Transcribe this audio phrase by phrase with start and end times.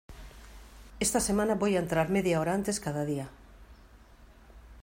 [0.99, 3.29] Esta semana voy a entrar media hora antes cada día.